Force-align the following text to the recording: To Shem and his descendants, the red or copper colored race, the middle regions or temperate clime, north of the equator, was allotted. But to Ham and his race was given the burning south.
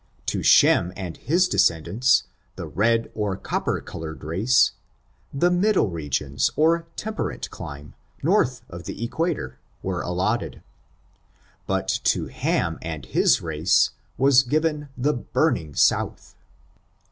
To 0.25 0.41
Shem 0.41 0.91
and 0.95 1.15
his 1.15 1.47
descendants, 1.47 2.23
the 2.55 2.65
red 2.65 3.11
or 3.13 3.37
copper 3.37 3.79
colored 3.81 4.23
race, 4.23 4.71
the 5.31 5.51
middle 5.51 5.91
regions 5.91 6.49
or 6.55 6.87
temperate 6.95 7.51
clime, 7.51 7.93
north 8.23 8.63
of 8.67 8.85
the 8.85 9.03
equator, 9.03 9.59
was 9.83 10.03
allotted. 10.03 10.63
But 11.67 11.87
to 12.05 12.25
Ham 12.29 12.79
and 12.81 13.05
his 13.05 13.43
race 13.43 13.91
was 14.17 14.41
given 14.41 14.89
the 14.97 15.13
burning 15.13 15.75
south. 15.75 16.33